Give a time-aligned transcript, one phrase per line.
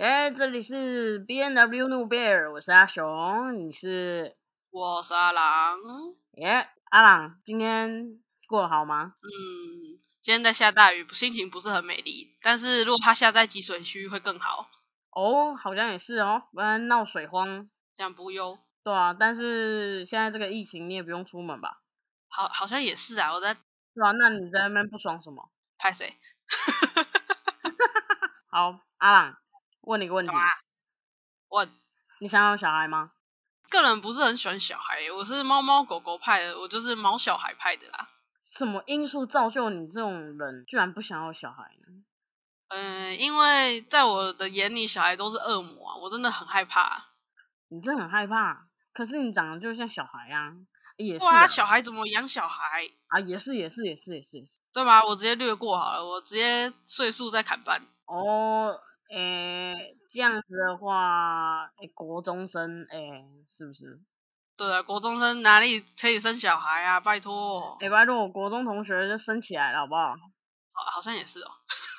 [0.00, 4.34] 哎，这里是 B N W New Bear，我是阿雄，你是？
[4.70, 5.76] 我是阿郎。
[6.32, 9.12] 耶，阿朗，今天过得好吗？
[9.20, 12.34] 嗯，今天在下大雨，心情不是很美丽。
[12.40, 14.70] 但是如果它下在积水区会更好。
[15.10, 18.58] 哦，好像也是哦，不然闹水荒，这样不忧。
[18.82, 21.82] 对啊，但是现在这个疫情，你也不用出门吧？
[22.28, 23.34] 好，好像也是啊。
[23.34, 25.50] 我在，对啊，那你在那边不爽什么？
[25.76, 26.14] 拍谁？
[28.48, 29.36] 好，阿朗，
[29.82, 30.32] 问你个问题。
[31.48, 31.68] 问，
[32.20, 33.12] 你想要小孩吗？
[33.68, 38.08] 个人不是很喜欢小孩，我是猫猫狗狗派的，我就是猫小孩派的啦。
[38.42, 42.02] 什么因素造就你这种人居然不想要小孩呢？
[42.68, 47.06] 嗯，因为在我的眼里，小孩都是恶魔啊，我真的很害怕。
[47.68, 48.66] 你真的很害怕？
[48.92, 50.52] 可是你长得就像小孩啊，
[50.96, 51.24] 也是。
[51.24, 53.20] 哇，小孩怎么养小孩啊？
[53.20, 54.58] 也是，也是，也是，也是，也是。
[54.72, 55.04] 对吧？
[55.04, 57.80] 我直接略过好了，我直接岁数再砍半。
[58.06, 58.80] 哦，
[59.10, 59.96] 诶。
[60.12, 64.00] 这样子的话，哎，国中生，哎，是不是？
[64.56, 66.98] 对啊，国中生哪里可以生小孩啊？
[66.98, 70.16] 拜托，哎，拜托，我国中同学就生起来了，好不好？
[70.72, 71.50] 好，好像也是哦。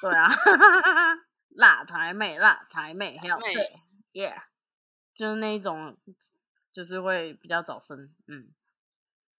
[0.00, 0.30] 对啊，
[1.54, 3.78] 辣台妹，辣台妹，还有对
[4.14, 4.40] ，Yeah，
[5.12, 5.98] 就是那一种，
[6.72, 8.48] 就是会比较早生，嗯，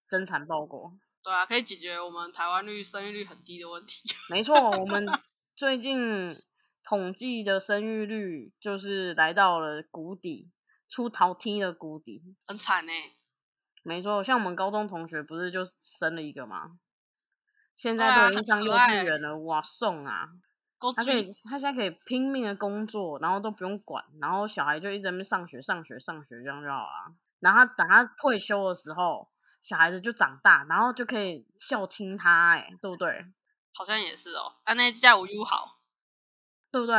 [0.08, 0.96] 真产报国。
[1.24, 4.08] 对啊，可以解决我们台湾率生育率很低的问题。
[4.30, 5.08] 没错，我们
[5.56, 6.40] 最近。
[6.82, 10.52] 统计的生育率就是来到了谷底，
[10.88, 12.92] 出逃梯的谷底，很惨呢。
[13.82, 16.78] 没错，像我们高中同学不是就生了一个吗？
[17.74, 20.28] 现在都已经上幼稚园了，哇，送啊！
[20.96, 27.14] 他可以，他现在可以拼命的工作，然后都不用管，然后小孩就一直在那上学、上学、上学，这样就好了。
[27.38, 29.30] 然后等他退休的时候，
[29.62, 33.24] 小孩子就长大，然后就可以孝亲他，哎，对不对？
[33.72, 34.56] 好像也是哦。
[34.64, 35.79] 啊，那家我 U 好。
[36.70, 36.94] 对不对？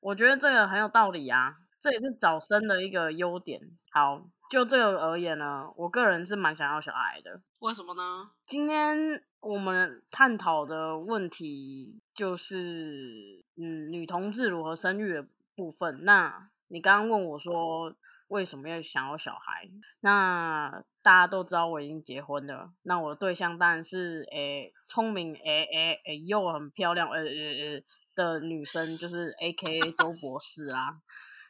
[0.00, 3.60] 我觉得这个很有道理啊，这也是早生的一个优点。
[3.92, 7.42] 好，就这个而言呢，我个人是蛮想要小孩的。
[7.60, 8.30] 为什么呢？
[8.46, 16.04] 今天我们探讨的问题就是，嗯，女同志如何生育的部分。
[16.04, 17.94] 那你刚刚问我说。
[18.30, 19.68] 为什么要想要小孩？
[20.02, 22.70] 那大家都知道我已经结婚了。
[22.82, 27.82] 那我的对象当然是诶聪明诶诶诶又很漂亮呃呃呃
[28.20, 31.00] 的女生，就是 A K A 周博士啊。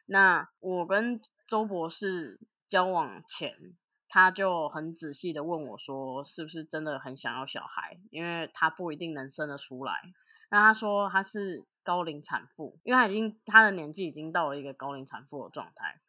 [0.07, 2.39] 那我跟周博士
[2.69, 3.75] 交往前，
[4.09, 7.99] 他就很仔细的问我说，是不是真的很想要小孩？
[8.11, 10.01] 因为他不一定能生得出来。
[10.51, 16.01] 那他说他是高龄产妇，因为他已经他的年纪已经到了一个高龄产妇的状态。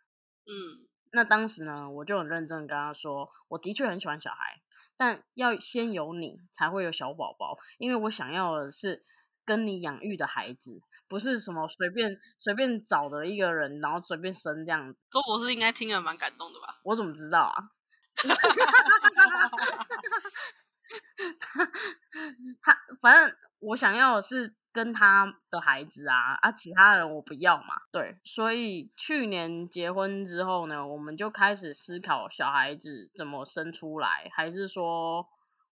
[0.45, 4.61] 嗯，那当时呢，我就很认真跟他说，我的确很喜欢小孩，
[4.97, 9.03] 但要先有你才会有小宝宝，因为我想要的是
[9.51, 14.97] 跟你养育的孩子，不是什么随便随便找的一个人，然后随便生这样子。
[15.11, 16.79] 周博士应该听了蛮感动的吧？
[16.83, 17.71] 我怎么知道啊？
[22.61, 24.55] 他反正我想要的是。
[24.73, 27.75] 跟他的孩子啊啊，其他人我不要嘛。
[27.91, 35.27] 对，所以去年结婚之后呢，我们就开始思考小孩子怎么生出来，还是说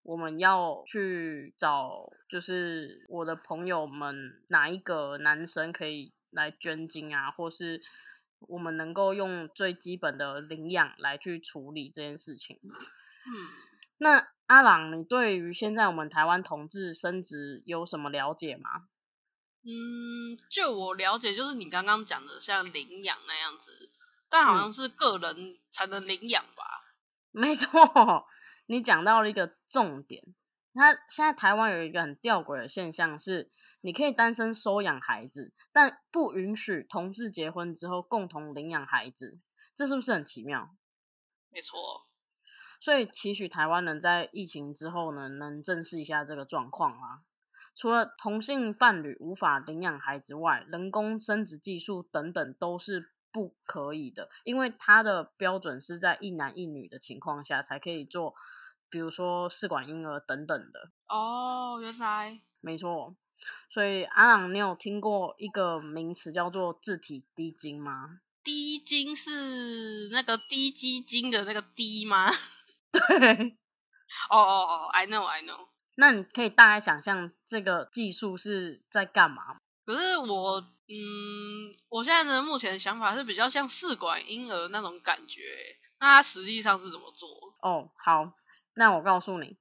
[0.10, 7.80] 我们要去找，就是我的朋友们哪一个男生可以来捐精啊，或是
[8.40, 12.60] 我们能够用最基本的领养来去处理这件事情。
[12.64, 13.32] 嗯，
[14.00, 14.28] 那。
[14.50, 18.88] 阿朗，你对于现在我们台湾同志生殖有什么了解吗？
[19.62, 23.92] 嗯，就我了解，就是你刚刚讲的像领养那样子，
[24.28, 26.64] 但好像是个人才能领养吧？
[27.30, 27.70] 没错，
[28.70, 30.24] 你讲到了一个重点。
[30.76, 33.50] 他现在台湾有一个很吊诡的现象是，
[33.82, 39.40] 你可以单身收养孩子，但不允许同志结婚之后共同领养孩子，
[39.76, 40.70] 这是不是很奇妙？
[41.50, 42.06] 没错。
[42.80, 47.24] 所以，期许台湾能在疫情之后呢，能正视一下这个状况啊。
[47.76, 58.34] 除了同性伴侣无法领养孩子外，人工生殖技术等等都是不可以的，因为它的标准是在一男一女的情况下才可以做，
[58.90, 60.92] 比如说试管婴儿等等的。
[61.08, 63.16] 哦，原来没错。
[63.70, 68.20] 所以，阿朗，你有听过一个名词叫做自体低精吗？
[68.44, 72.30] 低精是那个低基金的那个低吗？
[72.92, 73.58] 对，
[74.30, 75.68] 哦哦哦，I know I know。
[75.96, 79.58] 那你可以大概想象这个技术是在干嘛？
[79.86, 85.42] 可是我，嗯，我现在的目前的想法是比较像试管婴儿那种感觉。
[86.00, 87.30] 那它实际上是怎么做？
[87.62, 88.34] 哦，好，
[88.80, 89.58] 那我告诉你，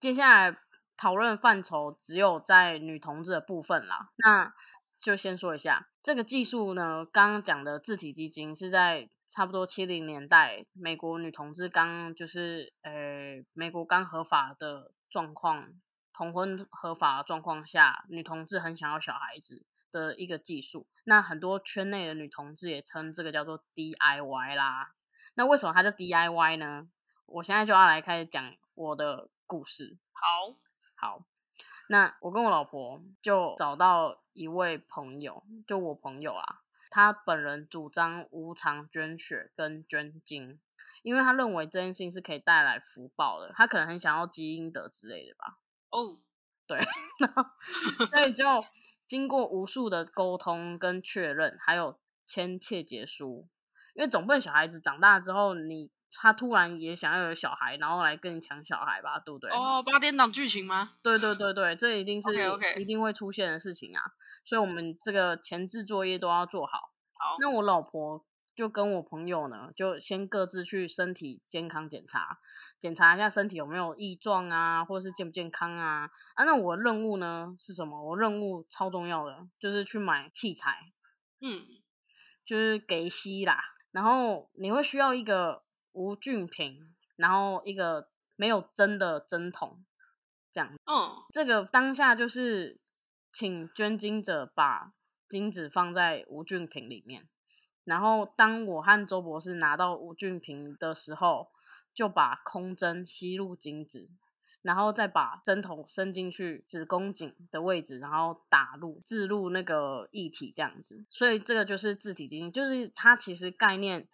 [0.00, 0.58] 接下来
[0.96, 4.10] 讨论范畴只有在女同志的部分啦。
[4.16, 4.52] 那
[4.98, 15.68] 就先说一下这个技术呢，刚刚讲的自体基金是在差不多七零年代，美国女同志刚就是呃美国刚合法的状况，
[16.12, 20.88] 同婚合法的状况下，女同志很想要小孩子的一个技术。
[21.04, 24.90] 那很多圈内的女同志也称这个叫做 DIY 啦。
[25.36, 26.88] 那为什么它叫 DIY 呢？
[27.26, 29.98] 我现在就要来开始讲我的故事。
[30.12, 30.56] 好，
[30.94, 31.24] 好，
[31.88, 40.60] 那我跟我老婆就找到一位朋友，就我朋友啊，他本人主张无偿捐血跟捐精，
[41.02, 45.58] 因为他认为这件事情是可以带来福报的，他可能很想要基因德之类的吧。
[45.90, 46.18] 哦，
[46.66, 46.78] 对，
[47.18, 47.44] 然 后
[48.06, 48.44] 所以就
[49.06, 53.48] 经过无数的沟通跟确认，还有签切结书，
[53.94, 55.90] 因为总不能小孩子长大之后你。
[56.18, 59.50] 他突然也想要有小孩，然后来跟你抢小孩吧，对不对？
[59.50, 60.94] 哦，八点档剧情吗？
[61.02, 64.02] 对对对对，这一定 是一定会出现的事情啊，
[64.44, 66.78] 所以我们这个前置作业都要做好。
[67.18, 68.24] 好，那我老婆
[68.54, 72.38] 就跟我朋友呢，就先各自去身体健康检查，
[72.80, 76.10] 检查一下身体有没有异状啊，或者是健不健康啊。
[76.34, 78.02] 啊，那我任务呢是什么？
[78.02, 80.92] 我任务超重要的，就是去买器材，
[81.40, 81.62] 嗯，
[82.46, 83.62] 就是给吸啦。
[83.92, 85.62] 然后你会需要一个
[85.96, 89.82] 无菌瓶，然后一个没有针的针筒，
[90.52, 90.74] 这样。
[90.84, 92.78] 嗯，这个当下就是
[93.32, 94.92] 请捐精者把
[95.26, 97.26] 精子放在无菌瓶里面，
[97.82, 101.48] 然后当我和周博士拿到无菌瓶的时候，
[101.94, 104.10] 就把空针吸入精子，
[104.60, 111.06] 然后再把针筒伸进去子宫颈的位置，然后打入置入那个液体这样子。
[111.08, 114.06] 所以这个就是自体精，就是它其实概念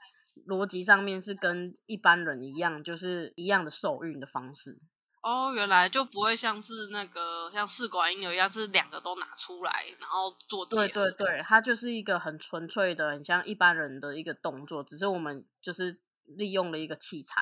[0.47, 4.79] 逻辑上面是跟一般人一样，就是一样的受孕的方式。
[5.23, 17.41] 哦，原来就不会像是那个像试管婴儿一样，是两个都拿出来，然后做对对对，它就是一个很纯粹的，很像一般人的一个动作，只是我们就是利用了一个器材，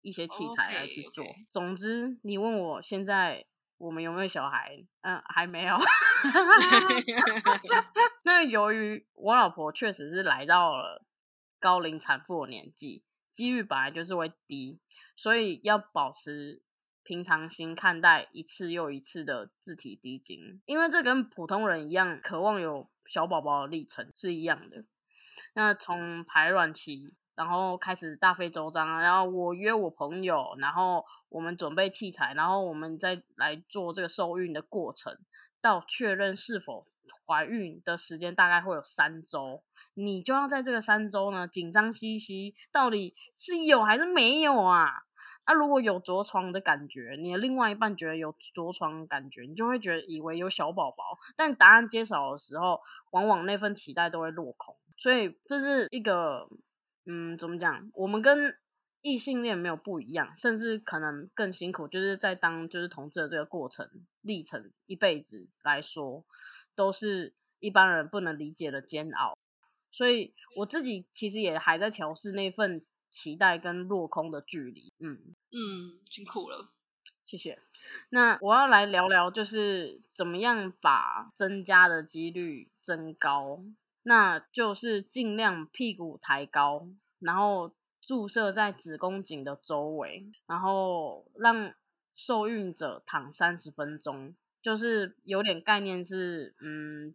[0.00, 1.22] 一些器材来去做。
[1.50, 3.44] 总之，你问我现在
[3.76, 4.82] 我们有没有小孩？
[5.02, 5.76] 嗯，还没有。
[8.24, 11.04] 那由于我老婆确实是来到了
[11.62, 14.80] 高龄产妇的年纪，几率本来就是会低，
[15.14, 16.60] 所以要保持
[17.04, 24.84] 平常心看待一次又一次的自体滴精，因为这跟普通人一样，渴望有小宝宝的历程是一样的。
[25.54, 35.16] 那从排卵期，然后开始大费周章，然后我约我朋友，然后我们准备器材，然后我们再来做这个受孕的过程，
[35.62, 36.86] 到确认是否
[37.24, 39.62] 怀孕的时间大概会有三周，
[39.94, 45.04] 你就要在这个三周呢紧张兮兮，到底是有还是没有啊？
[45.44, 52.80] 啊，如果有着床的感觉，你的另外一半觉得有着床的感觉，你就会觉得以为有小宝宝，但答案揭晓的时候，
[53.10, 54.76] 往往那份期待都会落空。
[54.96, 56.48] 所以这是一个，
[57.06, 57.90] 嗯，怎么讲？
[57.94, 58.56] 我们跟
[59.02, 63.88] 异性恋没有不一样，甚至可能更辛苦，就是在当就是同志的这个过程
[64.22, 66.24] 历程，一辈子来说，
[66.74, 69.36] 都是一般人不能理解的煎熬。
[69.90, 74.92] 所以我自己其实也还在调试那份期待跟落空的距离。
[74.98, 76.70] 嗯，嗯，辛苦了。
[77.24, 77.58] 谢谢。
[78.10, 83.62] 那我要来聊聊，就是怎么样把增加的几率增高。
[84.04, 86.88] 那就是尽量屁股抬高，
[87.20, 87.72] 然后
[88.02, 91.72] 注射在子宫颈的周围，然后让
[92.12, 97.14] 受孕者躺三十分钟，就是有点概念是，嗯，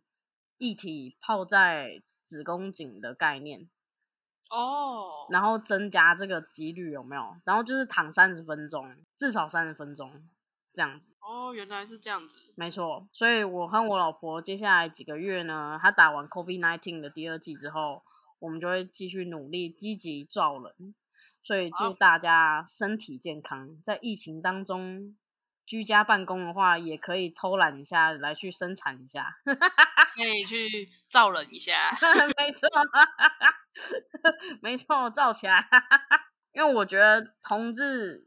[0.57, 3.69] 液体泡在子宫颈的概念，
[4.49, 7.35] 哦，然后增加这个几率有没有？
[7.43, 10.23] 然后就是躺三十分钟，至少三十分钟
[10.73, 11.05] 这样子。
[11.19, 12.37] 哦，原来是这样子。
[12.55, 18.01] 没错，所以我和我老婆接下来几个月呢，她打完 COVID nineteen 的第二剂之后，
[18.39, 20.95] 我们就会继续努力积极造人。
[21.43, 25.15] 所以祝大家身体健康，在疫情当中
[25.65, 29.37] 居家办公的话，也可以偷懒一下来去生产一下。
[30.15, 31.73] 可以去造人一下。
[32.37, 32.67] 没错，
[34.61, 35.67] 没错，造起来。
[36.53, 38.25] 因为我觉得同志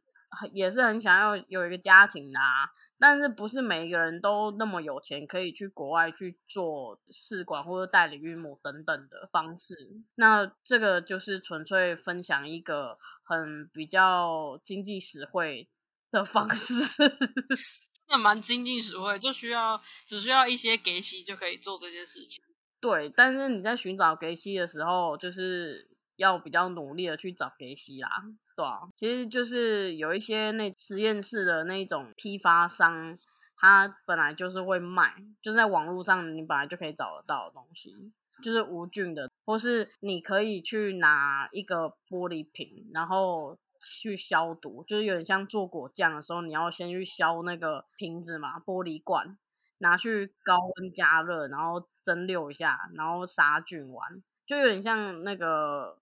[0.52, 9.74] 也是很想要有一个家庭的啊，但是不是每一个人都那么有钱，可以去国外去做试管或者代理孕母等等的方式。
[10.16, 15.68] 那这个就是纯粹分享一个很比较经济实惠
[16.10, 16.74] 的方式。
[18.06, 22.44] 真的蛮经济实惠，就需要只需要一些给息就可以做这件事情。
[22.80, 25.88] 对，但是你在寻找给息的时候，就是
[26.20, 28.08] 要比较努力的去找给息啦，
[28.54, 33.18] 对啊，其实就是有一些那实验室的那种批发商，
[33.56, 37.94] 它本来就是会卖，就在网络上你本来就可以找得到的东西，
[38.42, 49.38] 就是无菌的，或是你可以去拿一个玻璃瓶，然后去消毒，就是有点像做果酱的时候，你要先去消那个瓶子嘛，玻璃罐，
[49.78, 55.96] 拿去高温加热，然后蒸馏一下，然后杀菌完，就有点像那个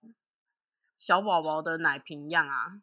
[0.97, 2.81] 小宝宝的奶瓶一样啊。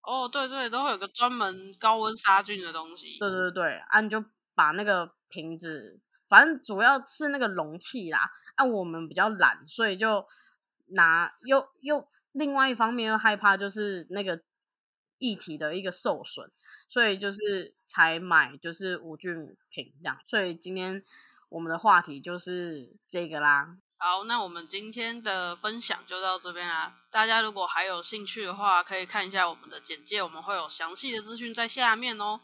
[0.00, 3.18] 哦，对对，都会有个专门高温杀菌的东西。
[3.18, 6.00] 对对对，啊，你就把那个瓶子，
[6.30, 8.30] 反正主要是那个容器啦。
[8.54, 10.26] 啊，我们比较懒，所以就
[10.86, 14.40] 拿又又另外一方面又害怕就是那个
[15.18, 16.50] 液体的一个受损，
[16.88, 20.18] 所以就是才买就是无菌瓶这样。
[20.24, 21.04] 所以今天
[21.50, 23.76] 我们的话题就是这个啦。
[24.04, 26.92] 好，那我们今天的分享就到这边啦。
[27.12, 32.40] 大家如果还有兴趣的话，可以看一下我们的简介，我们会有详细的资讯在下面哦。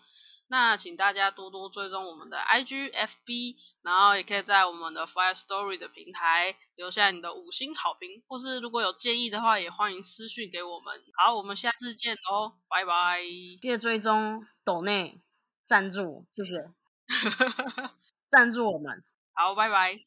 [0.47, 11.03] 那请大家多多追踪我们的 IG、FB，然后也可以在我们的 Fire Story 的平台留下你的五星好评，或是如果有建议的话，也欢迎私讯给我们。
[11.17, 13.21] 好，我们下次见哦，拜拜。
[13.61, 15.21] 记得追踪抖内
[15.67, 16.71] 赞助，谢谢。
[18.31, 19.03] 赞助我们。
[19.35, 20.01] 好，拜拜。